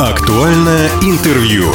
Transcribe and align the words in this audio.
Актуальное 0.00 0.88
интервью. 1.02 1.66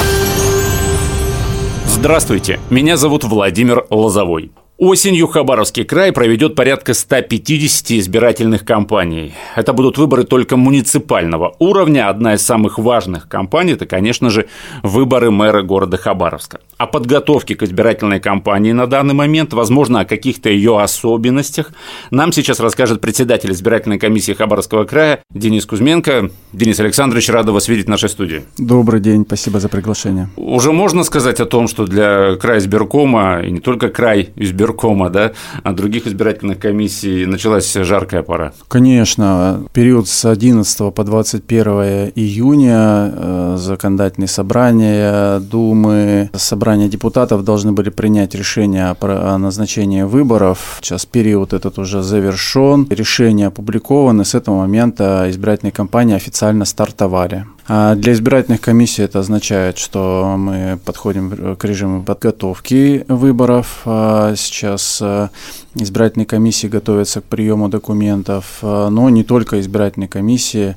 Здравствуйте, 1.86 2.60
меня 2.72 2.98
зовут 2.98 3.24
Владимир 3.24 3.86
Лозовой. 3.92 4.52
Осенью 4.78 5.28
Хабаровский 5.28 5.86
край 5.86 6.12
проведет 6.12 6.56
порядка 6.56 6.94
150 6.96 7.92
избирательных 7.92 8.66
кампаний. 8.66 9.34
Это 9.56 9.74
будут 9.74 10.00
выборы 10.00 10.24
только 10.24 10.58
муниципального 10.58 11.56
уровня. 11.60 12.10
Одна 12.10 12.34
из 12.34 12.42
самых 12.42 12.80
важных 12.80 13.30
кампаний– 13.30 13.74
это, 13.76 13.86
конечно 13.86 14.32
же, 14.32 14.48
выборы 14.82 15.30
мэра 15.30 15.62
города 15.62 15.96
Хабаровска. 15.96 16.60
О 16.78 16.88
подготовке 16.88 17.56
к 17.56 17.64
избирательной 17.64 18.20
кампании 18.20 18.74
на 18.74 18.88
данный 18.88 19.14
момент, 19.14 19.54
возможно, 19.54 20.02
о 20.02 20.06
каких-то 20.06 20.50
ее 20.50 20.82
особенностях, 20.82 21.72
нам 22.10 22.34
сейчас 22.34 22.60
расскажет 22.60 23.00
председатель 23.00 23.52
избирательной 23.52 24.00
комиссии 24.00 24.34
Хабаровского 24.34 24.84
края 24.84 25.22
Денис 25.30 25.66
Кузьменко. 25.66 26.32
Денис 26.56 26.80
Александрович, 26.80 27.30
рада 27.30 27.52
вас 27.52 27.68
видеть 27.68 27.88
в 27.88 27.90
нашей 27.90 28.08
студии. 28.08 28.46
Добрый 28.58 29.02
день, 29.02 29.26
спасибо 29.28 29.60
за 29.60 29.68
приглашение. 29.68 30.30
Уже 30.38 30.72
можно 30.72 31.04
сказать 31.04 31.42
о 31.42 31.46
том, 31.46 31.68
что 31.68 31.86
для 31.86 32.36
края 32.36 32.60
избиркома, 32.60 33.42
и 33.42 33.52
не 33.52 33.60
только 33.60 33.90
край 33.90 34.30
избиркома, 34.38 35.10
да, 35.10 35.34
а 35.64 35.74
других 35.74 36.08
избирательных 36.08 36.58
комиссий 36.60 37.26
началась 37.26 37.74
жаркая 37.74 38.24
пора. 38.24 38.54
Конечно, 38.70 39.66
период 39.74 40.08
с 40.08 40.24
11 40.24 40.94
по 40.94 41.04
21 41.04 42.14
июня 42.16 43.12
э, 43.14 43.56
законодательные 43.60 44.30
собрания, 44.30 45.40
думы, 45.40 46.30
собрания 46.36 46.88
депутатов 46.88 47.44
должны 47.44 47.74
были 47.74 47.90
принять 47.90 48.34
решение 48.34 48.96
о 48.98 49.38
назначении 49.38 50.04
выборов. 50.04 50.80
Сейчас 50.82 51.06
период 51.06 51.52
этот 51.52 51.80
уже 51.80 52.02
завершен, 52.02 52.88
решения 52.90 53.48
опубликованы, 53.48 54.24
с 54.24 54.36
этого 54.36 54.60
момента 54.60 55.26
избирательные 55.30 55.74
кампании 55.74 56.16
официально 56.16 56.45
стартовали. 56.66 57.46
А 57.68 57.96
для 57.96 58.14
избирательных 58.14 58.62
комиссий 58.62 59.02
это 59.02 59.20
означает, 59.20 59.80
что 59.80 60.36
мы 60.38 60.80
подходим 60.86 61.56
к 61.56 61.66
режиму 61.66 62.04
подготовки 62.04 63.04
выборов. 63.08 63.82
А 63.86 64.36
сейчас 64.36 65.00
э, 65.02 65.30
избирательные 65.74 66.28
комиссии 66.28 66.68
готовятся 66.68 67.22
к 67.22 67.24
приему 67.24 67.68
документов, 67.68 68.60
э, 68.62 68.90
но 68.90 69.10
не 69.10 69.24
только 69.24 69.60
избирательные 69.60 70.08
комиссии. 70.08 70.76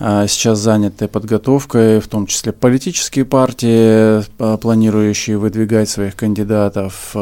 А 0.00 0.26
сейчас 0.26 0.58
заняты 0.58 1.08
подготовкой, 1.08 1.98
в 1.98 2.08
том 2.08 2.26
числе 2.26 2.52
политические 2.52 3.24
партии, 3.24 4.20
э, 4.20 4.58
планирующие 4.58 5.38
выдвигать 5.38 5.88
своих 5.88 6.14
кандидатов, 6.14 7.14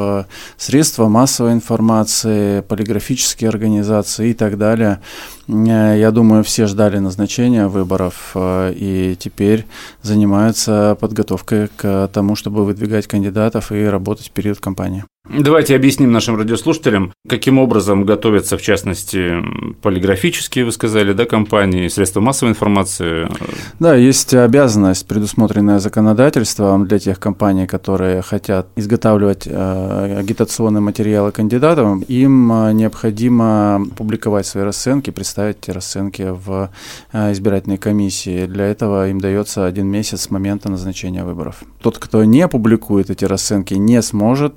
средства 0.57 1.07
массовой 1.07 1.53
информации, 1.53 2.61
полиграфические 2.63 3.51
организации 3.51 4.31
и 4.31 4.35
так 4.35 4.59
далее. 4.59 5.01
Я 5.47 6.11
думаю, 6.11 6.43
все 6.43 6.67
ждали 6.67 6.99
назначения 6.99 7.69
выборов 7.69 8.35
и 8.35 8.96
теперь 9.19 9.67
занимаются 10.03 10.97
подготовкой 11.01 11.69
к 11.77 12.09
тому, 12.13 12.37
чтобы 12.37 12.65
выдвигать 12.65 13.07
кандидатов 13.07 13.73
и 13.73 13.85
работать 13.85 14.29
в 14.29 14.31
период 14.31 14.61
кампании. 14.61 15.05
Давайте 15.29 15.75
объясним 15.75 16.13
нашим 16.13 16.37
радиослушателям, 16.37 17.13
каким 17.29 17.59
образом 17.59 18.05
готовятся, 18.05 18.57
в 18.57 18.63
частности, 18.63 19.35
полиграфические, 19.83 20.65
вы 20.65 20.73
сказали, 20.73 21.13
да, 21.13 21.25
компании, 21.25 21.89
средства 21.89 22.21
массовой 22.21 22.53
информации. 22.53 23.29
Да, 23.81 23.97
есть 23.97 24.35
обязанность, 24.35 25.07
предусмотренная 25.09 25.81
законодательством 25.81 26.87
для 26.87 27.01
тех 27.01 27.19
компаний, 27.19 27.67
которые 27.67 28.23
хотят 28.23 28.69
изготавливать 28.77 29.47
э, 29.47 30.17
агитационные 30.19 30.81
материалы 30.81 31.33
кандидатам. 31.33 32.01
Им 32.03 32.53
э, 32.53 32.73
необходимо 32.73 33.85
публиковать 33.97 34.47
свои 34.47 34.63
расценки, 34.63 35.11
представить 35.11 35.57
эти 35.61 35.73
расценки 35.73 36.23
в 36.31 36.71
э, 37.13 37.33
избирательной 37.33 37.79
комиссии. 37.79 38.47
Для 38.47 38.67
этого 38.67 39.11
им 39.11 39.21
дается 39.21 39.67
один 39.67 39.89
месяц 39.89 40.23
с 40.23 40.31
момента 40.31 40.71
назначения 40.71 41.25
выборов. 41.25 41.65
Тот, 41.83 41.99
кто 41.99 42.23
не 42.23 42.47
публикует 42.47 43.11
эти 43.11 43.25
расценки, 43.25 43.75
не 43.75 44.01
сможет 44.03 44.55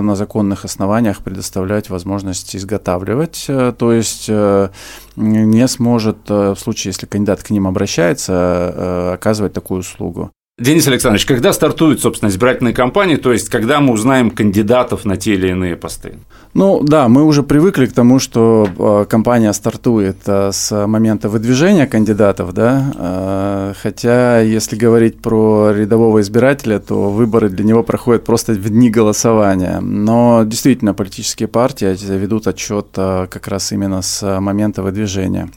на 0.00 0.14
законных 0.14 0.64
основаниях 0.64 1.22
предоставлять 1.22 1.90
возможность 1.90 2.54
изготавливать, 2.56 3.46
э, 3.48 3.72
то 3.76 3.92
есть 3.92 4.26
э, 4.28 4.68
не 5.16 5.68
сможет 5.68 6.18
э, 6.28 6.54
в 6.54 6.60
случае, 6.60 6.90
если 6.90 7.06
кандидат 7.06 7.42
к 7.42 7.50
ним 7.50 7.66
обращается, 7.66 9.12
оказывать 9.14 9.52
такую 9.52 9.80
услугу. 9.80 10.30
Денис 10.58 10.88
Александрович, 10.88 11.24
когда 11.24 11.52
стартует, 11.52 12.00
собственно, 12.00 12.30
избирательная 12.30 12.72
кампания, 12.72 13.16
то 13.16 13.32
есть 13.32 13.48
когда 13.48 13.80
мы 13.80 13.92
узнаем 13.92 14.30
кандидатов 14.30 15.04
на 15.04 15.16
те 15.16 15.34
или 15.34 15.48
иные 15.50 15.76
посты? 15.76 16.18
Ну 16.58 16.82
да, 16.82 17.08
мы 17.08 17.22
уже 17.22 17.44
привыкли 17.44 17.86
к 17.86 17.92
тому, 17.92 18.18
что 18.18 18.66
э, 18.66 19.06
кампания 19.08 19.52
стартует 19.52 20.16
э, 20.26 20.50
с 20.52 20.86
момента 20.88 21.28
выдвижения 21.28 21.86
кандидатов, 21.86 22.52
да, 22.52 22.92
э, 22.96 23.74
хотя 23.80 24.40
если 24.40 24.74
говорить 24.74 25.22
про 25.22 25.70
рядового 25.70 26.20
избирателя, 26.20 26.80
то 26.80 27.10
выборы 27.10 27.48
для 27.48 27.64
него 27.64 27.84
проходят 27.84 28.24
просто 28.24 28.54
в 28.54 28.70
дни 28.70 28.90
голосования. 28.90 29.78
Но 29.78 30.42
действительно, 30.44 30.94
политические 30.94 31.46
партии 31.46 31.96
ведут 32.18 32.48
отчет 32.48 32.88
как 32.92 33.46
раз 33.46 33.70
именно 33.70 34.02
с 34.02 34.40
момента 34.40 34.82
выдвижения. 34.82 35.50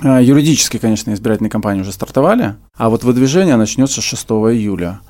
А, 0.00 0.20
юридически, 0.20 0.76
конечно, 0.76 1.12
избирательные 1.12 1.50
кампании 1.50 1.80
уже 1.80 1.92
стартовали, 1.92 2.54
а 2.76 2.88
вот 2.88 3.02
выдвижение 3.02 3.56
начнется 3.56 4.02
6 4.02 4.28
июля. 4.52 5.00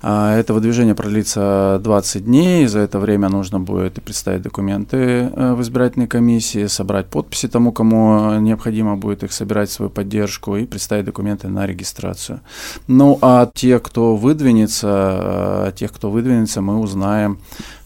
А, 0.00 0.36
это 0.36 0.54
выдвижение 0.54 0.94
продлится 0.94 1.80
20 1.82 2.24
дней, 2.24 2.66
за 2.66 2.80
это 2.80 2.98
время 2.98 3.28
нужно 3.28 3.58
будет 3.58 4.02
представить 4.02 4.42
документы 4.42 4.96
э, 4.96 5.54
в 5.54 5.62
избирательной 5.62 6.06
комиссии, 6.06 6.66
собрать 6.66 7.06
подписи 7.06 7.48
тому, 7.48 7.72
кому 7.72 8.38
необходимо 8.38 8.96
будет 8.96 9.24
их 9.24 9.32
собирать, 9.32 9.70
свою 9.70 9.90
поддержку, 9.90 10.56
и 10.56 10.66
представить 10.66 11.04
документы 11.04 11.48
на 11.48 11.66
регистрацию. 11.66 12.40
Ну, 12.86 13.18
а 13.22 13.50
те, 13.52 13.78
кто 13.80 14.16
выдвинется, 14.16 15.68
э, 15.68 15.72
тех, 15.74 15.92
кто 15.92 16.10
выдвинется, 16.10 16.60
мы 16.60 16.78
узнаем 16.78 17.38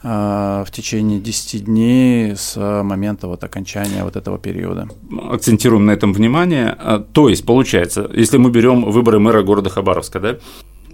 э, 0.03 0.65
в 0.67 0.71
течение 0.71 1.19
10 1.19 1.65
дней 1.65 2.37
с 2.37 2.57
момента 2.83 3.27
вот 3.27 3.43
окончания 3.43 4.05
вот 4.05 4.17
этого 4.17 4.39
периода. 4.39 4.89
Акцентируем 5.31 5.87
на 5.87 5.93
этом 5.93 6.13
внимание. 6.13 6.77
А, 6.79 6.99
то 6.99 7.29
есть, 7.29 7.47
получается, 7.47 8.11
если 8.13 8.37
мы 8.37 8.51
берем 8.51 8.85
выборы 8.85 9.19
мэра 9.19 9.43
города 9.43 9.71
Хабаровска, 9.71 10.21
да, 10.21 10.37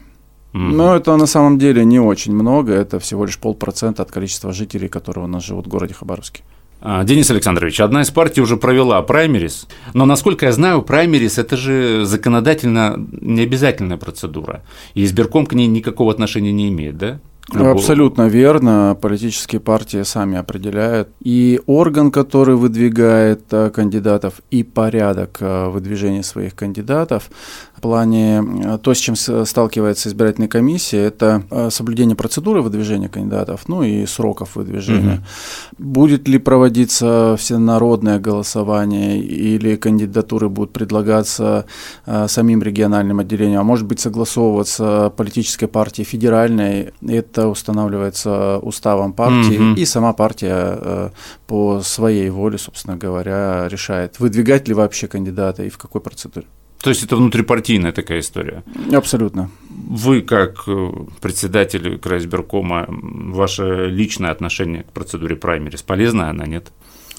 Но 0.53 0.95
это 0.95 1.17
на 1.17 1.27
самом 1.27 1.57
деле 1.57 1.85
не 1.85 1.99
очень 1.99 2.33
много, 2.33 2.71
это 2.71 2.99
всего 2.99 3.25
лишь 3.25 3.37
полпроцента 3.37 4.03
от 4.03 4.11
количества 4.11 4.53
жителей, 4.53 4.87
которые 4.87 5.25
у 5.25 5.27
нас 5.27 5.43
живут 5.43 5.65
в 5.65 5.69
городе 5.69 5.93
Хабаровске. 5.93 6.43
А, 6.81 7.03
Денис 7.03 7.31
Александрович, 7.31 7.81
одна 7.81 8.01
из 8.01 8.11
партий 8.11 8.41
уже 8.41 8.55
провела 8.55 9.01
праймерис, 9.01 9.67
но, 9.93 10.05
насколько 10.05 10.45
я 10.45 10.51
знаю, 10.51 10.81
праймерис– 10.81 11.37
это 11.39 11.57
же 11.57 12.05
законодательно 12.05 12.95
необязательная 13.21 13.97
процедура, 13.97 14.61
и 14.93 15.03
избирком 15.03 15.45
к 15.45 15.53
ней 15.53 15.67
никакого 15.67 16.11
отношения 16.11 16.53
не 16.53 16.69
имеет, 16.69 16.97
да? 16.97 17.19
Любого. 17.53 17.71
Абсолютно 17.73 18.27
верно. 18.27 18.97
Политические 18.99 19.61
партии 19.61 20.01
сами 20.03 20.37
определяют 20.37 21.09
и 21.23 21.61
орган, 21.67 22.11
который 22.11 22.55
выдвигает 22.55 23.41
э, 23.51 23.69
кандидатов, 23.69 24.41
и 24.49 24.63
порядок 24.63 25.37
э, 25.41 25.69
выдвижения 25.69 26.23
своих 26.23 26.55
кандидатов. 26.55 27.29
Плане 27.85 28.43
э, 28.63 28.79
то, 28.81 28.95
с 28.95 28.97
чем 28.97 29.15
сталкивается 29.15 30.09
избирательная 30.09 30.47
комиссия, 30.47 31.03
это 31.03 31.43
э, 31.51 31.69
соблюдение 31.69 32.15
процедуры 32.15 32.63
выдвижения 32.63 33.09
кандидатов, 33.09 33.67
ну 33.67 33.83
и 33.83 34.07
сроков 34.07 34.55
выдвижения. 34.55 35.23
Угу. 35.77 35.85
Будет 35.85 36.27
ли 36.27 36.39
проводиться 36.39 37.35
всенародное 37.37 38.19
голосование 38.19 39.19
или 39.19 39.75
кандидатуры 39.75 40.49
будут 40.49 40.73
предлагаться 40.73 41.65
самим 42.27 42.63
региональным 42.63 43.19
отделением, 43.19 43.59
а 43.59 43.63
может 43.63 43.85
быть 43.85 43.99
согласовываться 43.99 45.13
политической 45.15 45.67
партией 45.67 46.07
федеральной, 46.07 46.91
это 47.07 47.47
устанавливается 47.47 48.57
уставом 48.63 49.13
партии, 49.13 49.71
угу. 49.71 49.79
и 49.79 49.85
сама 49.85 50.13
партия 50.13 51.11
по 51.45 51.81
своей 51.81 52.29
воле, 52.31 52.57
собственно 52.57 52.97
говоря, 52.97 53.67
решает, 53.69 54.19
выдвигать 54.19 54.67
ли 54.67 54.73
вообще 54.73 55.07
кандидата 55.07 55.63
и 55.63 55.69
в 55.69 55.77
какой 55.77 56.01
процедуре. 56.01 56.47
То 56.85 56.89
есть 56.91 57.01
это 57.01 57.15
внутрипартийная 57.15 57.91
такая 57.91 58.19
история? 58.19 58.63
Абсолютно. 58.93 59.49
Вы, 59.71 60.21
как 60.21 60.65
э, 60.67 60.91
председатель 61.19 61.97
Крайсберкома, 61.97 62.85
ваше 62.87 63.87
личное 63.87 64.29
отношение 64.29 64.83
к 64.83 64.91
процедуре 64.91 65.35
праймерис, 65.35 65.81
полезная 65.81 66.29
она, 66.29 66.45
нет? 66.45 66.71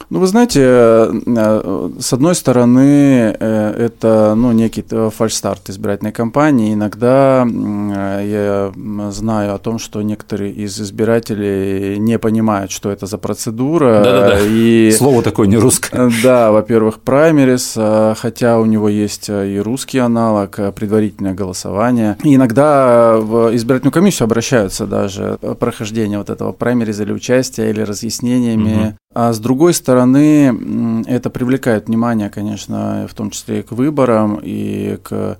Ну, 0.08 0.20
вы 0.20 0.26
знаете, 0.28 0.60
э, 0.62 1.12
э, 1.26 1.90
с 1.98 2.12
одной 2.12 2.34
стороны, 2.34 3.36
э, 3.38 3.74
это 3.76 4.34
ну, 4.36 4.52
некий 4.52 4.84
фальстарт 5.10 5.68
избирательной 5.68 6.12
кампании. 6.12 6.74
Иногда 6.74 7.44
я 7.44 8.72
знаю 9.10 9.54
о 9.54 9.58
том, 9.58 9.78
что 9.78 10.02
некоторые 10.02 10.52
из 10.52 10.80
избирателей 10.80 11.98
не 11.98 12.18
понимают, 12.18 12.70
что 12.70 12.90
это 12.90 13.06
за 13.06 13.18
процедура. 13.18 14.02
Да-да-да, 14.04 14.40
и... 14.42 14.92
слово 14.96 15.22
такое 15.22 15.48
не 15.48 15.56
русское. 15.56 16.10
Да, 16.22 16.52
во-первых, 16.52 17.00
праймерис, 17.00 17.76
хотя 18.18 18.58
у 18.58 18.64
него 18.64 18.88
есть 18.88 19.28
и 19.28 19.60
русский 19.62 19.98
аналог, 19.98 20.58
предварительное 20.74 21.34
голосование. 21.34 22.16
И 22.22 22.34
иногда 22.34 23.16
в 23.16 23.54
избирательную 23.56 23.92
комиссию 23.92 24.24
обращаются 24.24 24.86
даже 24.86 25.38
прохождение 25.58 26.18
вот 26.18 26.30
этого 26.30 26.52
праймериза 26.52 27.02
или 27.02 27.12
участия, 27.12 27.70
или 27.70 27.80
разъяснениями. 27.80 28.88
Угу. 28.88 28.94
А 29.18 29.32
с 29.32 29.38
другой 29.38 29.72
стороны, 29.72 31.02
это 31.06 31.30
привлекает 31.30 31.88
внимание, 31.88 32.28
конечно, 32.28 33.08
в 33.10 33.14
том 33.14 33.30
числе 33.30 33.60
и 33.60 33.62
к 33.62 33.72
выборам, 33.72 34.38
и 34.42 34.98
к 35.02 35.38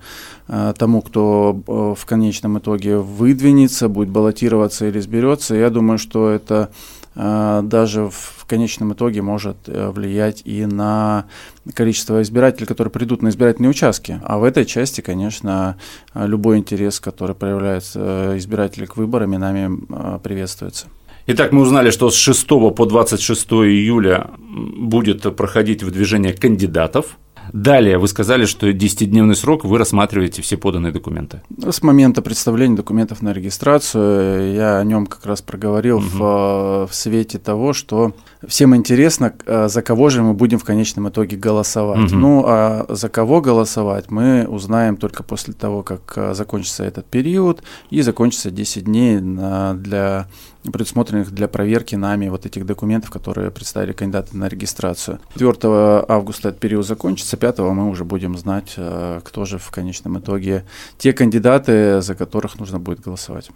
э, 0.48 0.74
тому, 0.78 1.02
кто 1.02 1.60
э, 1.66 1.94
в 1.94 2.06
конечном 2.06 2.58
итоге 2.58 2.96
выдвинется, 2.96 3.90
будет 3.90 4.08
баллотироваться 4.08 4.86
или 4.86 4.98
изберется. 4.98 5.56
Я 5.56 5.68
думаю, 5.68 5.98
что 5.98 6.30
это 6.30 6.70
э, 7.16 7.60
даже 7.64 8.08
в 8.08 8.46
конечном 8.46 8.94
итоге 8.94 9.20
может 9.20 9.58
влиять 9.66 10.40
и 10.46 10.64
на 10.64 11.26
количество 11.74 12.22
избирателей, 12.22 12.64
которые 12.64 12.90
придут 12.90 13.20
на 13.20 13.28
избирательные 13.28 13.68
участки. 13.68 14.18
А 14.24 14.38
в 14.38 14.44
этой 14.44 14.64
части, 14.64 15.02
конечно, 15.02 15.76
любой 16.14 16.56
интерес, 16.56 16.98
который 16.98 17.36
проявляется 17.36 18.38
избирателей 18.38 18.86
к 18.86 18.96
выборам, 18.96 19.32
нами 19.32 20.18
приветствуется. 20.20 20.86
Итак, 21.28 21.50
мы 21.50 21.62
узнали, 21.62 21.90
что 21.90 22.08
с 22.10 22.14
6 22.14 22.46
по 22.46 22.86
26 22.86 23.46
июля 23.52 24.30
будет 24.38 25.22
проходить 25.36 25.82
выдвижение 25.82 26.32
кандидатов 26.32 27.18
Далее 27.52 27.98
вы 27.98 28.08
сказали, 28.08 28.46
что 28.46 28.68
10-дневный 28.68 29.34
срок 29.34 29.64
вы 29.64 29.78
рассматриваете 29.78 30.42
все 30.42 30.56
поданные 30.56 30.92
документы. 30.92 31.42
С 31.58 31.82
момента 31.82 32.22
представления 32.22 32.76
документов 32.76 33.22
на 33.22 33.32
регистрацию 33.32 34.54
я 34.54 34.78
о 34.78 34.84
нем 34.84 35.06
как 35.06 35.24
раз 35.26 35.42
проговорил 35.42 35.98
угу. 35.98 36.06
в, 36.06 36.88
в 36.90 36.94
свете 36.94 37.38
того, 37.38 37.72
что 37.72 38.14
всем 38.46 38.74
интересно, 38.76 39.34
э, 39.46 39.68
за 39.68 39.82
кого 39.82 40.10
же 40.10 40.22
мы 40.22 40.34
будем 40.34 40.58
в 40.58 40.64
конечном 40.64 41.08
итоге 41.08 41.36
голосовать. 41.36 42.12
Угу. 42.12 42.16
Ну, 42.16 42.44
а 42.46 42.86
за 42.88 43.08
кого 43.08 43.40
голосовать 43.40 44.10
мы 44.10 44.46
узнаем 44.46 44.96
только 44.96 45.22
после 45.22 45.54
того, 45.54 45.82
как 45.82 46.12
э, 46.16 46.34
закончится 46.34 46.84
этот 46.84 47.06
период 47.06 47.62
и 47.90 48.02
закончится 48.02 48.50
10 48.50 48.84
дней 48.84 49.18
для 49.18 50.26
предусмотренных 50.70 51.32
для 51.32 51.48
проверки 51.48 51.94
нами 51.94 52.28
вот 52.28 52.46
этих 52.46 52.66
документов, 52.66 53.10
которые 53.10 53.50
представили 53.50 53.92
кандидаты 53.92 54.36
на 54.36 54.48
регистрацию. 54.48 55.20
4 55.34 56.04
августа 56.08 56.48
этот 56.48 56.60
период 56.60 56.86
закончится, 56.86 57.35
5 57.36 57.58
мы 57.58 57.88
уже 57.88 58.04
будем 58.04 58.36
знать, 58.36 58.74
э, 58.76 59.20
кто 59.22 59.44
же 59.44 59.58
в 59.58 59.70
конечном 59.70 60.18
итоге 60.18 60.64
те 60.98 61.12
кандидаты, 61.12 62.00
за 62.00 62.14
которых 62.14 62.58
нужно 62.58 62.78
будет 62.78 63.00
голосовать. 63.00 63.50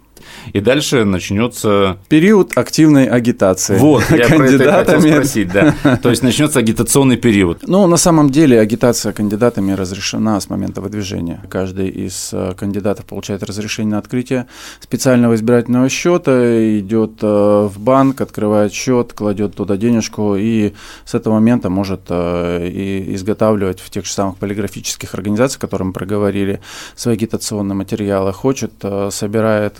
И 0.53 0.59
дальше 0.59 1.05
начнется... 1.05 1.97
Период 2.09 2.57
активной 2.57 3.05
агитации. 3.05 3.77
Вот, 3.77 4.03
я 4.11 4.27
кандидатами. 4.27 4.57
про 4.57 4.63
это 4.63 4.95
хотел 4.95 5.11
спросить, 5.11 5.51
да. 5.51 5.97
То 6.01 6.09
есть 6.09 6.23
начнется 6.23 6.59
агитационный 6.59 7.17
период. 7.17 7.59
Ну, 7.67 7.87
на 7.87 7.97
самом 7.97 8.29
деле 8.29 8.59
агитация 8.59 9.13
кандидатами 9.13 9.71
разрешена 9.73 10.39
с 10.39 10.49
момента 10.49 10.81
выдвижения. 10.81 11.41
Каждый 11.49 11.89
из 11.89 12.29
э, 12.33 12.53
кандидатов 12.57 13.05
получает 13.05 13.43
разрешение 13.43 13.91
на 13.91 13.97
открытие 13.97 14.47
специального 14.79 15.35
избирательного 15.35 15.89
счета, 15.89 16.31
идет 16.79 17.19
э, 17.21 17.69
в 17.71 17.79
банк, 17.79 18.21
открывает 18.21 18.73
счет, 18.73 19.13
кладет 19.13 19.55
туда 19.55 19.77
денежку 19.77 20.35
и 20.35 20.73
с 21.05 21.15
этого 21.15 21.35
момента 21.35 21.69
может 21.69 22.01
и 22.11 23.05
изготавливать 23.15 23.70
в 23.79 23.89
тех 23.89 24.05
же 24.05 24.11
самых 24.11 24.37
полиграфических 24.37 25.13
организациях, 25.13 25.61
которые 25.61 25.87
мы 25.87 25.93
проговорили, 25.93 26.59
свои 26.95 27.15
агитационные 27.15 27.75
материалы. 27.75 28.33
Хочет, 28.33 28.73
собирает 29.09 29.77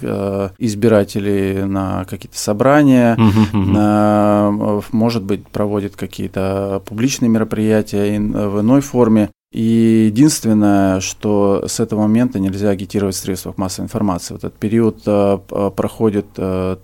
избирателей 0.57 1.63
на 1.65 2.05
какие-то 2.05 2.38
собрания, 2.38 3.17
на, 3.53 4.81
может 4.91 5.23
быть, 5.23 5.47
проводит 5.47 5.95
какие-то 5.95 6.81
публичные 6.85 7.29
мероприятия 7.29 8.19
в 8.19 8.61
иной 8.61 8.81
форме. 8.81 9.29
И 9.51 10.05
единственное, 10.05 11.01
что 11.01 11.65
с 11.67 11.81
этого 11.81 12.01
момента 12.01 12.39
нельзя 12.39 12.69
агитировать 12.69 13.15
в 13.15 13.19
средствах 13.19 13.57
массовой 13.57 13.88
информации. 13.88 14.33
Вот 14.33 14.45
этот 14.45 14.57
период 14.57 15.01
э, 15.05 15.39
проходит 15.75 16.27
э, 16.38 16.77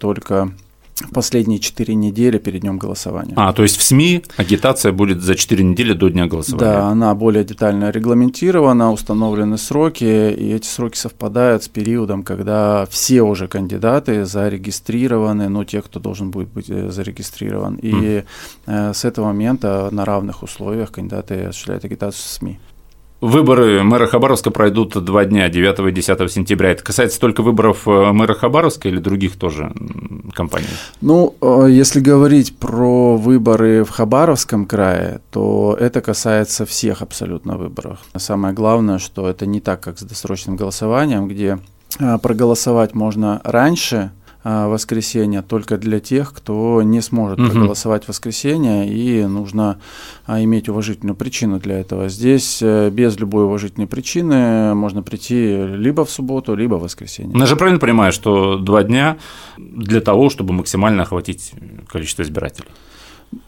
последние 1.13 1.59
четыре 1.59 1.95
недели 1.95 2.37
перед 2.37 2.61
днем 2.61 2.77
голосования. 2.77 3.33
А, 3.35 3.53
то 3.53 3.63
есть 3.63 3.77
в 3.77 3.83
СМИ 3.83 4.23
агитация 4.37 4.91
будет 4.91 5.21
за 5.21 5.35
четыре 5.35 5.63
недели 5.63 5.93
до 5.93 6.09
дня 6.09 6.27
голосования? 6.27 6.71
Да, 6.71 6.87
она 6.87 7.13
более 7.15 7.43
детально 7.43 7.89
регламентирована, 7.89 8.91
установлены 8.91 9.57
сроки, 9.57 10.03
и 10.03 10.53
эти 10.53 10.67
сроки 10.67 10.97
совпадают 10.97 11.63
с 11.63 11.67
периодом, 11.67 12.23
когда 12.23 12.85
все 12.89 13.21
уже 13.21 13.47
кандидаты 13.47 14.25
зарегистрированы, 14.25 15.49
ну, 15.49 15.63
те, 15.63 15.81
кто 15.81 15.99
должен 15.99 16.31
будет 16.31 16.49
быть 16.49 16.69
э, 16.69 16.89
зарегистрирован. 16.89 17.75
И 17.75 18.23
mm. 18.65 18.93
с 18.93 19.05
этого 19.05 19.27
момента 19.27 19.89
на 19.91 20.05
равных 20.05 20.43
условиях 20.43 20.91
кандидаты 20.91 21.45
осуществляют 21.45 21.85
агитацию 21.85 22.23
в 22.23 22.31
СМИ. 22.31 22.59
Выборы 23.19 23.81
мэра 23.81 24.05
Хабаровска 24.05 24.51
пройдут 24.51 25.03
два 25.03 25.25
дня, 25.25 25.49
9 25.49 25.89
и 25.89 25.91
10 25.91 26.31
сентября. 26.31 26.71
Это 26.71 26.83
касается 26.83 27.19
только 27.19 27.41
выборов 27.41 27.87
э, 27.87 28.11
мэра 28.11 28.35
Хабаровска 28.35 28.89
или 28.89 28.99
других 28.99 29.37
тоже 29.37 29.73
компаний? 30.37 30.67
Ну, 31.01 31.33
э, 31.41 31.67
если 31.69 31.99
говорить 31.99 32.55
про 32.57 33.17
выборы 33.17 33.83
в 33.83 33.89
Хабаровском 33.89 34.65
крае, 34.65 35.19
то 35.31 35.75
это 35.79 36.01
касается 36.01 36.65
всех 36.65 37.01
абсолютно 37.01 37.57
выборов. 37.57 37.97
Самое 38.17 38.53
главное, 38.53 38.99
что 38.99 39.27
это 39.27 39.45
не 39.45 39.59
так, 39.59 39.81
как 39.81 39.99
с 39.99 40.03
досрочным 40.03 40.55
голосованием, 40.55 41.27
где 41.27 41.57
э, 41.99 42.17
проголосовать 42.19 42.95
можно 42.95 43.41
раньше, 43.43 44.11
воскресенья 44.67 45.41
только 45.41 45.77
для 45.77 45.99
тех, 45.99 46.33
кто 46.33 46.81
не 46.81 47.01
сможет 47.01 47.39
угу. 47.39 47.49
проголосовать 47.49 48.05
в 48.05 48.09
воскресенье, 48.09 48.87
и 48.87 49.25
нужно 49.25 49.79
а, 50.25 50.41
иметь 50.43 50.69
уважительную 50.69 51.15
причину 51.15 51.59
для 51.59 51.79
этого. 51.79 52.09
Здесь 52.09 52.59
э, 52.61 52.89
без 52.89 53.17
любой 53.19 53.45
уважительной 53.45 53.87
причины 53.87 54.73
можно 54.73 55.01
прийти 55.01 55.65
либо 55.67 56.05
в 56.05 56.09
субботу, 56.09 56.55
либо 56.55 56.75
в 56.75 56.81
воскресенье. 56.81 57.37
Я 57.37 57.45
же 57.45 57.55
правильно 57.55 57.79
понимаю, 57.79 58.11
что 58.11 58.57
два 58.57 58.83
дня 58.83 59.17
для 59.57 60.01
того, 60.01 60.29
чтобы 60.29 60.53
максимально 60.53 61.03
охватить 61.03 61.53
количество 61.87 62.23
избирателей? 62.23 62.69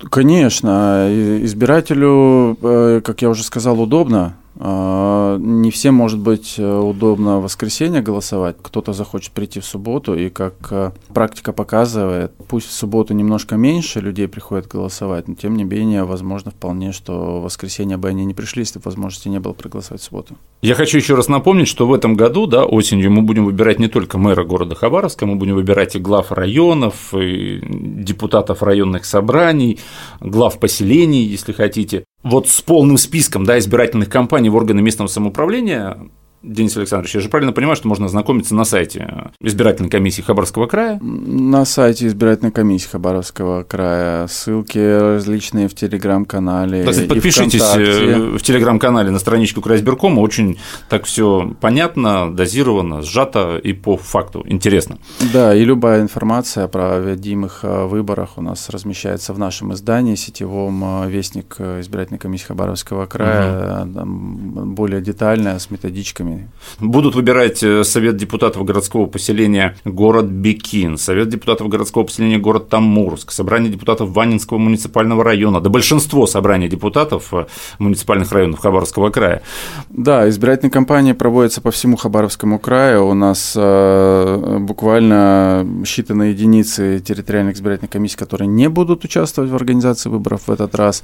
Конечно, 0.10 1.08
избирателю, 1.44 2.58
э, 2.62 3.02
как 3.04 3.22
я 3.22 3.30
уже 3.30 3.44
сказал, 3.44 3.80
удобно 3.82 4.36
а, 4.49 4.49
не 4.62 5.72
всем 5.72 5.96
может 5.96 6.20
быть 6.20 6.56
э, 6.58 6.80
удобно 6.80 7.40
в 7.40 7.44
воскресенье 7.44 8.02
голосовать. 8.02 8.58
Кто-то 8.62 8.92
захочет 8.92 9.32
прийти 9.32 9.62
в 9.62 9.66
субботу, 9.66 10.16
и 10.16 10.30
как 10.30 10.54
э, 10.72 10.92
практика 11.14 11.54
показывает, 11.54 12.34
пусть 12.50 12.68
в 12.68 12.74
субботу 12.74 13.14
немножко 13.14 13.56
меньше 13.56 14.02
людей 14.02 14.28
приходят 14.28 14.68
голосовать, 14.68 15.30
но 15.30 15.36
тем 15.36 15.56
не 15.56 15.64
менее, 15.64 16.04
возможно 16.04 16.52
вполне, 16.52 16.92
что 16.92 17.40
в 17.40 17.44
воскресенье 17.44 17.96
бы 17.96 18.10
они 18.10 18.26
не 18.26 18.34
пришли, 18.34 18.62
если 18.62 18.82
возможности 18.84 19.30
не 19.30 19.40
было 19.40 19.54
проголосовать 19.54 20.02
в 20.02 20.06
субботу. 20.06 20.36
Я 20.62 20.76
хочу 20.76 20.98
еще 20.98 21.16
раз 21.16 21.30
напомнить, 21.30 21.70
что 21.70 21.88
в 21.88 21.94
этом 21.94 22.16
году, 22.16 22.46
да, 22.46 22.66
осенью 22.66 23.12
мы 23.12 23.22
будем 23.22 23.46
выбирать 23.46 23.80
не 23.80 23.88
только 23.88 24.18
мэра 24.18 24.44
города 24.44 24.76
Хабаровска, 24.76 25.26
мы 25.26 25.36
будем 25.36 25.56
выбирать 25.56 25.96
и 25.96 26.00
глав 26.00 26.34
районов, 26.34 27.14
и 27.14 27.62
депутатов 27.64 28.62
районных 28.62 29.06
собраний, 29.06 29.80
глав 30.20 30.60
поселений, 30.60 31.24
если 31.24 31.54
хотите 31.54 32.04
вот 32.24 32.48
с 32.48 32.62
полным 32.62 32.98
списком 32.98 33.46
да, 33.46 33.58
избирательных 33.60 34.10
кампаний 34.10 34.50
в 34.50 34.56
органы 34.56 34.82
местного 34.82 35.08
самоуправления 35.08 35.98
Денис 36.42 36.76
Александрович, 36.78 37.16
я 37.16 37.22
же 37.22 37.30
правильно 37.30 37.52
понимаю, 37.52 37.76
что 37.76 37.88
можно 37.88 38.06
ознакомиться 38.06 38.56
на 38.56 38.64
сайте 38.64 39.32
избирательной 39.42 39.90
комиссии 39.90 40.22
Хабаровского 40.22 40.68
края? 40.68 40.98
На 41.02 41.66
сайте 41.66 42.08
избирательной 42.08 42.52
комиссии 42.52 42.88
Хабаровского 42.88 43.64
края 43.64 44.28
ссылки 44.28 44.78
различные 44.78 45.68
в 45.68 45.76
телеграм-канале. 45.76 46.86
Кстати, 46.86 47.08
подпишитесь 47.08 47.62
в, 47.62 47.78
э, 47.78 48.38
в 48.38 48.42
телеграм-канале 48.42 49.12
на 49.12 49.20
страничку 49.20 49.60
Крайсберкома, 49.62 50.22
очень 50.22 50.58
так 50.88 51.04
все 51.06 51.54
понятно, 51.60 52.34
дозировано, 52.34 53.02
сжато 53.02 53.58
и 53.58 53.74
по 53.74 53.98
факту. 53.98 54.44
Интересно. 54.48 54.98
Да, 55.34 55.54
и 55.54 55.66
любая 55.66 56.02
информация 56.02 56.68
про 56.68 57.00
проводимых 57.00 57.60
э, 57.64 57.86
выборах 57.86 58.38
у 58.38 58.42
нас 58.42 58.70
размещается 58.70 59.34
в 59.34 59.40
нашем 59.40 59.74
издании 59.74 60.16
сетевом 60.16 61.04
э, 61.04 61.10
«Вестник 61.10 61.58
избирательной 61.60 62.20
комиссии 62.20 62.46
Хабаровского 62.46 63.08
края», 63.08 63.84
угу. 63.84 64.66
более 64.66 65.02
детальная, 65.02 65.60
с 65.60 65.70
методичками 65.70 66.29
выборами. 66.30 66.50
Будут 66.80 67.16
выбирать 67.16 67.64
э, 67.64 67.84
Совет 67.84 68.18
депутатов 68.18 68.64
городского 68.64 69.06
поселения 69.06 69.76
город 69.86 70.26
Бекин, 70.26 70.98
Совет 70.98 71.30
депутатов 71.30 71.68
городского 71.68 72.04
поселения 72.04 72.38
город 72.38 72.70
Тамурск, 72.70 73.32
Собрание 73.32 73.72
депутатов 73.72 74.10
Ванинского 74.10 74.58
муниципального 74.58 75.24
района, 75.24 75.62
да 75.62 75.70
большинство 75.70 76.28
собраний 76.28 76.70
депутатов 76.70 77.34
э, 77.34 77.46
муниципальных 77.80 78.32
районов 78.32 78.60
Хабаровского 78.60 79.10
края. 79.10 79.42
Да, 79.90 80.30
избирательная 80.30 80.72
кампания 80.72 81.14
проводится 81.14 81.62
по 81.62 81.72
всему 81.72 81.98
Хабаровскому 81.98 82.60
краю. 82.60 83.08
У 83.08 83.14
нас 83.14 83.54
э, 83.56 84.58
буквально 84.60 85.66
считанные 85.84 86.32
единицы 86.32 87.00
территориальных 87.00 87.56
избирательных 87.56 87.92
комиссий, 87.92 88.18
которые 88.18 88.48
не 88.48 88.70
будут 88.70 89.04
участвовать 89.04 89.52
в 89.52 89.56
организации 89.56 90.10
выборов 90.10 90.44
в 90.48 90.52
этот 90.52 90.76
раз. 90.76 91.04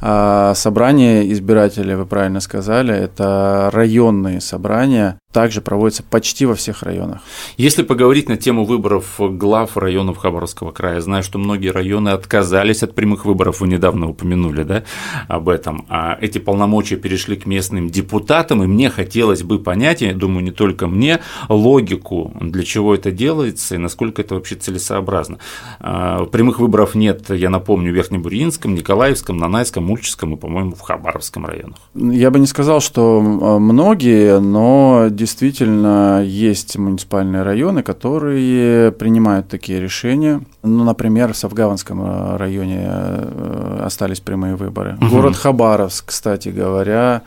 А 0.00 0.54
собрание 0.54 1.30
избирателей, 1.32 1.94
вы 1.94 2.06
правильно 2.06 2.40
сказали, 2.40 2.94
это 2.94 3.70
районные 3.72 4.40
собрания 4.40 4.59
собрания 4.60 5.18
также 5.32 5.60
проводится 5.60 6.02
почти 6.02 6.44
во 6.44 6.54
всех 6.54 6.82
районах. 6.82 7.20
Если 7.56 7.82
поговорить 7.82 8.28
на 8.28 8.36
тему 8.36 8.64
выборов 8.64 9.14
глав 9.18 9.76
районов 9.76 10.18
Хабаровского 10.18 10.72
края, 10.72 11.00
знаю, 11.00 11.22
что 11.22 11.38
многие 11.38 11.68
районы 11.68 12.08
отказались 12.08 12.82
от 12.82 12.94
прямых 12.94 13.24
выборов, 13.24 13.60
вы 13.60 13.68
недавно 13.68 14.08
упомянули 14.08 14.64
да, 14.64 14.82
об 15.28 15.48
этом, 15.48 15.86
а 15.88 16.18
эти 16.20 16.38
полномочия 16.38 16.96
перешли 16.96 17.36
к 17.36 17.46
местным 17.46 17.90
депутатам, 17.90 18.62
и 18.64 18.66
мне 18.66 18.90
хотелось 18.90 19.42
бы 19.42 19.60
понять, 19.60 20.00
я 20.00 20.12
думаю, 20.14 20.42
не 20.42 20.50
только 20.50 20.88
мне, 20.88 21.20
логику, 21.48 22.32
для 22.40 22.64
чего 22.64 22.94
это 22.94 23.12
делается 23.12 23.76
и 23.76 23.78
насколько 23.78 24.22
это 24.22 24.34
вообще 24.34 24.56
целесообразно. 24.56 25.38
А, 25.78 26.24
прямых 26.24 26.58
выборов 26.58 26.96
нет, 26.96 27.30
я 27.30 27.50
напомню, 27.50 27.92
в 27.92 27.94
Верхнебуринском, 27.94 28.74
Николаевском, 28.74 29.36
Нанайском, 29.36 29.84
Мульческом 29.84 30.34
и, 30.34 30.36
по-моему, 30.36 30.74
в 30.74 30.80
Хабаровском 30.80 31.46
районах. 31.46 31.78
Я 31.94 32.32
бы 32.32 32.40
не 32.40 32.46
сказал, 32.46 32.80
что 32.80 33.20
многие, 33.20 34.40
но 34.50 35.08
действительно 35.10 36.22
есть 36.24 36.76
муниципальные 36.76 37.42
районы, 37.42 37.82
которые 37.82 38.92
принимают 38.92 39.48
такие 39.48 39.80
решения. 39.80 40.40
Ну, 40.62 40.84
например, 40.84 41.32
в 41.32 41.36
Савгаванском 41.36 42.02
э, 42.02 42.36
районе 42.36 42.86
э, 42.86 43.82
остались 43.84 44.20
прямые 44.20 44.56
выборы. 44.56 44.96
Угу. 45.00 45.06
Город 45.08 45.36
Хабаровск, 45.36 46.06
кстати 46.06 46.48
говоря, 46.48 47.22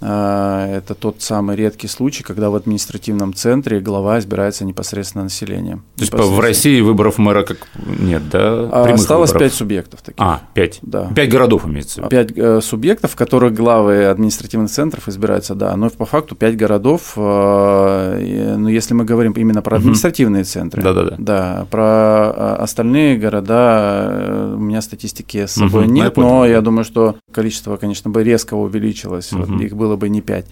это 0.00 0.94
тот 0.98 1.22
самый 1.22 1.56
редкий 1.56 1.88
случай, 1.88 2.22
когда 2.22 2.50
в 2.50 2.54
административном 2.54 3.34
центре 3.34 3.80
глава 3.80 4.18
избирается 4.18 4.64
непосредственно 4.64 5.24
населением. 5.24 5.84
То 5.96 6.02
есть 6.02 6.12
в 6.12 6.40
России 6.40 6.80
выборов 6.80 7.18
мэра 7.18 7.42
как 7.42 7.58
нет, 7.86 8.28
да? 8.30 8.68
А, 8.70 8.92
осталось 8.92 9.32
пять 9.32 9.52
субъектов 9.52 10.02
таких. 10.02 10.20
А, 10.20 10.42
пять. 10.54 10.78
Да. 10.82 11.10
Пять 11.14 11.30
городов 11.30 11.66
имеется. 11.66 12.02
Пять 12.02 12.36
э, 12.36 12.60
субъектов, 12.60 13.12
в 13.12 13.16
которых 13.16 13.54
главы 13.54 14.06
административных 14.06 14.70
центров 14.70 15.08
избираются, 15.08 15.54
да. 15.54 15.74
Но 15.76 15.90
по 15.90 16.04
факту 16.04 16.34
пять 16.34 16.56
городов, 16.56 17.14
э, 17.16 18.56
ну, 18.56 18.68
если 18.68 18.94
мы 18.94 19.04
говорим 19.04 19.32
именно 19.32 19.62
про 19.62 19.76
административные 19.76 20.42
угу. 20.42 20.48
центры. 20.48 20.82
Да, 20.82 21.16
да, 21.18 21.66
про 21.70 22.32
э, 22.34 22.62
остальные 22.62 23.18
города 23.18 24.54
у 24.56 24.60
меня 24.60 24.82
статистики 24.82 25.46
с 25.46 25.52
собой 25.52 25.84
угу. 25.84 25.92
нет, 25.92 26.16
но 26.16 26.46
я 26.46 26.60
думаю, 26.60 26.84
что 26.84 27.16
количество, 27.32 27.76
конечно, 27.76 28.10
бы 28.10 28.22
резко 28.22 28.54
увеличилось. 28.54 29.32
Угу. 29.32 29.42
Вот 29.42 29.60
их 29.60 29.76
было 29.76 29.87
было 29.88 29.96
бы 29.96 30.08
не 30.08 30.20
5. 30.20 30.46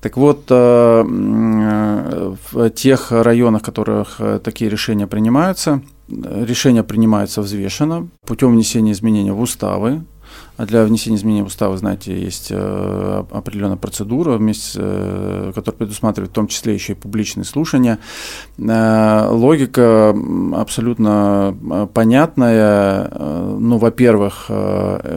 Так 0.00 0.16
вот, 0.16 0.44
э, 0.50 1.02
в 2.52 2.70
тех 2.70 3.12
районах, 3.12 3.62
в 3.62 3.64
которых 3.64 4.16
э, 4.18 4.38
такие 4.42 4.70
решения 4.70 5.06
принимаются, 5.06 5.80
решения 6.08 6.82
принимаются 6.82 7.42
взвешенно 7.42 8.08
путем 8.26 8.52
внесения 8.52 8.92
изменений 8.92 9.32
в 9.32 9.40
уставы, 9.40 10.02
а 10.58 10.66
для 10.66 10.84
внесения 10.84 11.16
изменений 11.16 11.42
в 11.42 11.46
устав, 11.46 11.78
знаете, 11.78 12.18
есть 12.18 12.48
э, 12.50 13.24
определенная 13.30 13.76
процедура, 13.76 14.36
вместе, 14.36 14.78
которая 15.54 15.78
предусматривает 15.78 16.30
в 16.30 16.34
том 16.34 16.46
числе 16.46 16.74
еще 16.74 16.92
и 16.92 16.96
публичные 16.96 17.44
слушания. 17.44 17.98
Логика 18.58 20.14
абсолютно 20.54 21.54
понятная. 21.94 23.10
Ну, 23.58 23.78
во-первых, 23.78 24.50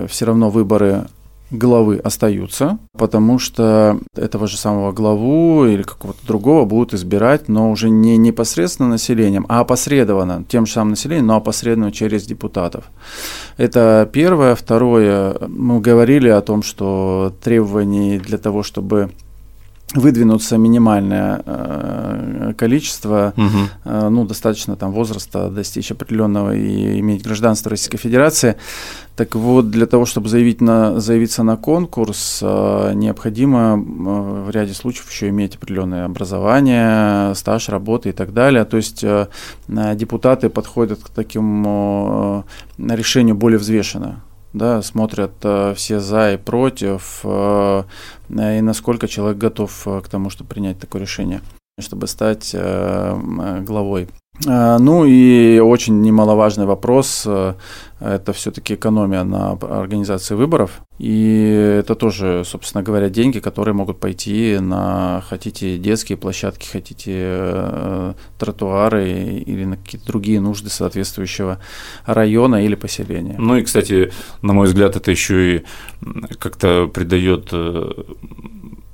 все 0.08 0.26
равно 0.26 0.50
выборы 0.50 1.08
главы 1.52 1.98
остаются, 1.98 2.78
потому 2.98 3.40
что 3.40 4.00
этого 4.16 4.48
же 4.48 4.58
самого 4.58 4.92
главу 4.92 5.66
или 5.66 5.84
какого-то 5.84 6.26
другого 6.26 6.66
будут 6.66 6.94
избирать, 6.94 7.48
но 7.48 7.72
уже 7.72 7.90
не 7.90 8.18
непосредственно 8.18 8.90
населением, 8.90 9.46
а 9.50 9.62
опосредованно 9.62 10.44
тем 10.48 10.66
же 10.66 10.74
самым 10.74 10.92
населением, 10.92 11.28
но 11.28 11.38
опосредованно 11.38 11.92
через 11.92 12.26
депутатов. 12.26 12.86
Это 13.58 14.10
первое. 14.12 14.56
Второе, 14.56 15.36
мы 15.48 15.80
говорили 15.80 16.30
о 16.30 16.42
том, 16.42 16.64
что 16.64 17.34
требований 17.42 18.20
для 18.20 18.38
того, 18.38 18.64
чтобы 18.64 19.12
выдвинуться 19.96 20.58
минимальное 20.58 21.42
э, 21.46 22.54
количество, 22.58 23.34
угу. 23.36 24.00
ну, 24.10 24.26
достаточно 24.26 24.76
там 24.76 24.92
возраста 24.92 25.50
достичь 25.50 25.92
определенного 25.92 26.56
и 26.56 27.00
иметь 27.00 27.24
гражданство 27.24 27.72
Российской 27.72 27.98
Федерации. 27.98 28.56
Так 29.16 29.36
вот, 29.36 29.72
для 29.72 29.86
того, 29.86 30.06
чтобы 30.06 30.30
заявить 30.30 30.62
на, 30.62 31.00
заявиться 31.00 31.44
на 31.44 31.58
конкурс, 31.58 32.40
э, 32.42 32.94
необходимо 32.94 33.78
в 33.78 34.50
ряде 34.52 34.74
случаев 34.74 35.10
еще 35.10 35.30
иметь 35.30 35.56
определенное 35.56 36.06
образование, 36.06 37.34
стаж 37.36 37.70
работы 37.70 38.10
и 38.10 38.14
так 38.14 38.34
далее. 38.34 38.66
То 38.66 38.78
есть 38.78 39.04
депутаты 39.68 40.50
подходят 40.50 41.00
к 41.00 41.10
такому 41.10 42.46
решению 42.78 43.36
более 43.36 43.58
взвешенно 43.58 44.22
да, 44.54 44.82
смотрят 44.82 45.34
э, 45.44 45.74
все 45.76 46.00
за 46.00 46.34
и 46.34 46.38
против, 46.38 47.22
э, 47.24 47.84
и 48.30 48.62
насколько 48.62 49.08
человек 49.08 49.38
готов 49.38 49.88
э, 49.88 50.02
к 50.02 50.10
тому, 50.10 50.30
чтобы 50.30 50.50
принять 50.50 50.80
такое 50.80 51.02
решение, 51.02 51.42
чтобы 51.80 52.08
стать 52.08 52.54
главой. 52.54 54.10
Ну 54.46 55.06
и 55.06 55.60
очень 55.60 56.02
немаловажный 56.02 56.66
вопрос 56.66 57.28
это 58.00 58.34
все-таки 58.34 58.76
экономия 58.76 59.24
на 59.24 59.52
организации 59.52 60.36
выборов. 60.36 60.82
И 61.00 61.78
это 61.80 61.96
тоже, 61.96 62.44
собственно 62.46 62.84
говоря, 62.84 63.10
деньги, 63.10 63.40
которые 63.40 63.74
могут 63.74 64.00
пойти 64.00 64.58
на, 64.60 65.24
хотите, 65.28 65.78
детские 65.78 66.18
площадки, 66.18 66.68
хотите, 66.68 67.14
э, 67.16 68.14
тротуары 68.38 69.10
или 69.46 69.66
на 69.66 69.78
какие-то 69.78 70.08
другие 70.08 70.42
нужды 70.42 70.70
соответствующего 70.70 71.60
района 72.06 72.64
или 72.66 72.76
поселения. 72.76 73.36
Ну 73.38 73.58
и, 73.58 73.64
кстати, 73.64 74.12
на 74.42 74.54
мой 74.54 74.68
взгляд, 74.68 74.96
это 74.96 75.12
еще 75.12 75.58
и 75.58 75.64
как-то 76.40 76.88
придает 76.88 77.54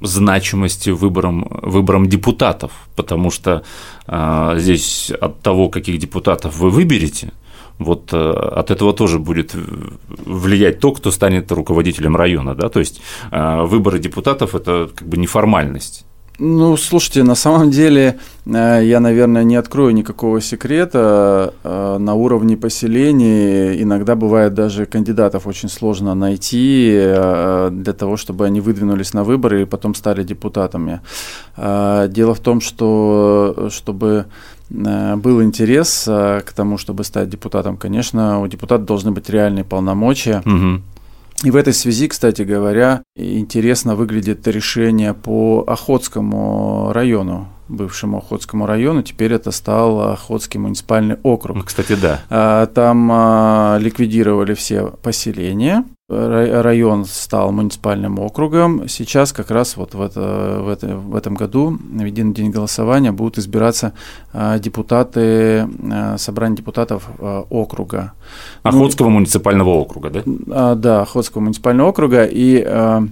значимости 0.01 0.89
выборам, 0.89 1.47
выборам 1.61 2.07
депутатов, 2.07 2.71
потому 2.95 3.31
что 3.31 3.63
а, 4.07 4.57
здесь 4.57 5.11
от 5.11 5.41
того, 5.41 5.69
каких 5.69 5.99
депутатов 5.99 6.57
вы 6.57 6.69
выберете, 6.69 7.31
вот 7.79 8.13
э, 8.13 8.17
от 8.17 8.71
этого 8.71 8.93
тоже 8.93 9.19
будет 9.19 9.55
влиять 10.07 10.79
то, 10.79 10.91
кто 10.91 11.11
станет 11.11 11.51
руководителем 11.51 12.15
района, 12.15 12.55
да, 12.55 12.69
то 12.69 12.79
есть 12.79 13.01
а, 13.31 13.63
выборы 13.63 13.99
депутатов– 13.99 14.55
это 14.55 14.89
как 14.95 15.07
бы 15.07 15.17
неформальность. 15.17 16.05
Ну, 16.37 16.75
слушайте, 16.75 17.23
на 17.23 17.35
самом 17.35 17.71
деле 17.71 18.19
э, 18.45 18.81
я, 18.83 18.99
наверное, 18.99 19.43
не 19.43 19.55
открою 19.55 19.93
никакого 19.93 20.41
секрета. 20.41 21.53
Э, 21.63 21.97
на 21.97 22.13
уровне 22.13 22.57
поселений 22.57 23.81
иногда 23.81 24.15
бывает 24.15 24.53
даже 24.53 24.85
кандидатов 24.85 25.47
очень 25.47 25.69
сложно 25.69 26.13
найти 26.13 26.91
э, 26.93 27.69
для 27.71 27.93
того, 27.93 28.17
чтобы 28.17 28.45
они 28.45 28.59
выдвинулись 28.59 29.13
на 29.13 29.23
выборы 29.23 29.61
и 29.61 29.65
потом 29.65 29.95
стали 29.95 30.23
депутатами. 30.23 30.99
Дело 31.57 32.33
в 32.33 32.39
том, 32.39 32.59
что 32.59 33.69
чтобы 33.71 34.25
был 34.69 35.43
интерес 35.43 36.03
к 36.05 36.45
тому, 36.55 36.77
чтобы 36.77 37.03
стать 37.03 37.29
депутатом, 37.29 37.77
конечно, 37.77 38.41
у 38.41 38.47
депутата 38.47 38.83
должны 38.83 39.11
быть 39.11 39.29
реальные 39.29 39.63
полномочия. 39.63 40.41
Угу 40.45 40.81
и 41.43 41.51
в 41.51 41.57
этой 41.57 41.73
связи, 41.73 42.07
кстати 42.07 42.43
говоря, 42.43 43.03
интересно 43.15 43.95
выглядит 43.95 44.47
решение 44.47 45.13
по 45.13 45.63
Охотскому 45.67 46.91
району 46.93 47.49
бывшему 47.67 48.19
Охотскому 48.19 48.65
району, 48.65 49.01
теперь 49.01 49.33
это 49.33 49.51
стал 49.51 50.11
Охотский 50.11 50.59
муниципальный 50.59 51.17
округ. 51.23 51.57
Ну, 51.57 51.63
кстати, 51.63 51.95
да. 51.95 52.21
А, 52.29 52.67
там 52.67 53.81
ликвидировали 53.81 54.53
все 54.53 54.91
поселения, 55.01 55.83
район 56.07 57.05
стал 57.05 57.51
муниципальным 57.51 58.19
округом. 58.19 58.87
Сейчас 58.87 59.33
как 59.33 59.49
раз 59.49 59.75
вот 59.75 59.95
в, 59.95 60.01
это, 60.01 60.59
в, 60.61 60.69
это, 60.69 60.97
в 60.97 61.15
этом 61.15 61.33
году 61.33 61.79
в 61.79 62.05
един 62.05 62.31
день 62.31 62.51
голосования 62.51 63.11
будут 63.11 63.39
избираться 63.39 63.93
а, 64.31 64.59
депутаты, 64.59 65.67
а, 65.91 66.17
собрание 66.19 66.57
депутатов 66.57 67.09
а, 67.17 67.45
округа. 67.49 68.13
Охотского 68.61 69.07
ну, 69.07 69.15
муниципального 69.15 69.69
округа, 69.69 70.11
да? 70.11 70.75
Да, 70.75 71.01
Охотского 71.01 71.41
муниципального 71.41 71.89
округа. 71.89 72.25
И 72.25 72.63
а, 72.63 73.07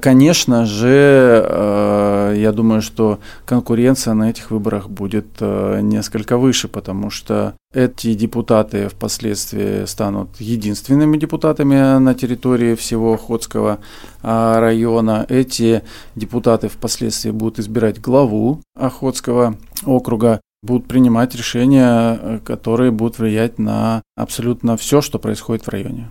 конечно 0.00 0.64
же, 0.64 1.44
а, 1.44 2.32
я 2.32 2.52
думаю, 2.52 2.80
что 2.80 3.18
конкуренция 3.44 4.14
на 4.14 4.30
этих 4.30 4.50
выборах 4.50 4.88
будет 4.88 5.26
а, 5.40 5.80
несколько 5.80 6.38
выше, 6.38 6.68
потому 6.68 7.10
что 7.10 7.54
эти 7.74 8.14
депутаты 8.14 8.88
впоследствии 8.88 9.84
станут 9.84 10.40
единственными 10.40 11.18
депутатами 11.18 11.98
на 11.98 12.14
территории 12.14 12.74
всего 12.74 13.14
Охотского 13.14 13.78
района. 14.22 15.26
Эти 15.28 15.82
депутаты 16.14 16.68
впоследствии 16.68 17.30
будут 17.30 17.58
избирать 17.58 18.00
главу 18.00 18.62
Охотского 18.74 19.56
округа 19.84 20.40
будут 20.62 20.88
принимать 20.88 21.34
решения, 21.34 22.40
которые 22.44 22.90
будут 22.90 23.18
влиять 23.18 23.58
на 23.58 24.02
абсолютно 24.16 24.76
все, 24.76 25.00
что 25.00 25.18
происходит 25.18 25.64
в 25.64 25.68
районе. 25.68 26.10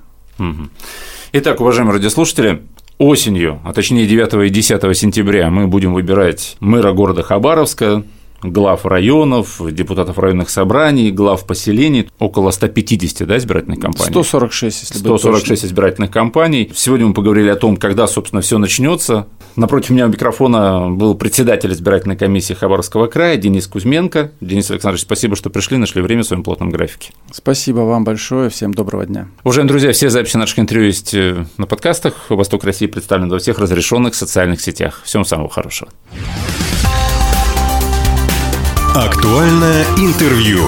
Итак, 1.34 1.60
уважаемые 1.62 1.96
радиослушатели, 1.96 2.62
осенью, 2.98 3.60
а 3.64 3.74
точнее 3.74 4.08
9 4.08 4.48
и 4.48 4.50
10 4.50 4.98
сентября 4.98 5.50
мы 5.50 5.68
будем 5.68 5.94
выбирать 5.94 6.56
мэра 6.60 6.92
города 6.94 7.24
Хабаровска, 7.24 8.04
глав 8.42 8.86
районов, 8.86 9.62
депутатов 9.72 10.20
районных 10.20 10.50
собраний, 10.50 11.12
глав 11.12 11.46
поселений, 11.46 12.10
около 12.20 12.52
150 12.52 13.28
да, 13.28 13.38
избирательных 13.38 13.80
кампаний. 13.80 14.12
146, 14.12 14.82
если 14.82 15.00
146 15.00 15.64
быть 15.64 15.72
избирательных 15.72 16.12
кампаний. 16.12 16.72
Сегодня 16.76 17.08
мы 17.08 17.14
поговорили 17.14 17.50
о 17.50 17.56
том, 17.56 17.78
когда, 17.78 18.08
собственно, 18.08 18.42
все 18.42 18.58
начнется. 18.58 19.28
Напротив 19.56 19.92
меня 19.92 20.06
у 20.06 20.10
микрофона 20.10 20.90
был 20.90 21.16
председатель 21.16 21.72
избирательной 21.72 22.18
комиссии 22.18 22.54
Хабаровского 22.54 23.08
края 23.08 23.38
Денис 23.38 23.68
Кузьменко. 23.68 24.32
Денис 24.42 24.70
Александрович, 24.70 25.04
спасибо, 25.04 25.36
что 25.36 25.50
пришли, 25.50 25.78
нашли 25.78 26.02
время 26.02 26.24
в 26.24 26.26
своем 26.26 26.44
плотном 26.44 26.70
графике. 26.70 27.14
Спасибо 27.32 27.80
вам 27.80 28.04
большое, 28.04 28.50
всем 28.50 28.74
доброго 28.74 29.06
дня. 29.06 29.28
Уважаемые 29.44 29.70
друзья, 29.70 29.92
все 29.94 30.10
записи 30.10 30.38
наших 30.38 30.60
интервью 30.60 30.88
есть 30.88 31.14
э, 31.14 31.46
на 31.58 31.68
подкастах. 31.68 32.30
Восток 32.30 32.66
России 32.66 32.88
представлен 32.88 33.30
во 33.30 33.40
всех 33.40 33.60
разрешенных 33.60 34.16
социальных 34.16 34.62
сетях. 34.62 35.02
Всем 35.06 35.24
самого 35.24 35.50
хорошего. 35.50 35.90
Актуальное 38.96 39.84
интервью. 39.98 40.66